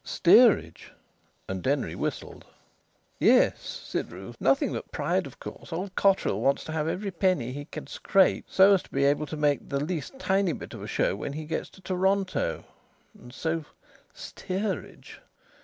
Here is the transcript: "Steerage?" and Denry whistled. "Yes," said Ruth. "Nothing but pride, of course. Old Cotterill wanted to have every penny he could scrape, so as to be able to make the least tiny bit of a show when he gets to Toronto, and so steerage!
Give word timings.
"Steerage?" 0.03 0.91
and 1.47 1.61
Denry 1.61 1.93
whistled. 1.93 2.43
"Yes," 3.19 3.61
said 3.83 4.11
Ruth. 4.11 4.35
"Nothing 4.39 4.73
but 4.73 4.91
pride, 4.91 5.27
of 5.27 5.39
course. 5.39 5.71
Old 5.71 5.93
Cotterill 5.93 6.41
wanted 6.41 6.65
to 6.65 6.71
have 6.71 6.87
every 6.87 7.11
penny 7.11 7.51
he 7.51 7.65
could 7.65 7.87
scrape, 7.87 8.45
so 8.49 8.73
as 8.73 8.81
to 8.81 8.89
be 8.89 9.03
able 9.03 9.27
to 9.27 9.37
make 9.37 9.69
the 9.69 9.79
least 9.79 10.17
tiny 10.17 10.53
bit 10.53 10.73
of 10.73 10.81
a 10.81 10.87
show 10.87 11.15
when 11.15 11.33
he 11.33 11.45
gets 11.45 11.69
to 11.69 11.81
Toronto, 11.83 12.63
and 13.15 13.31
so 13.31 13.63
steerage! 14.11 15.21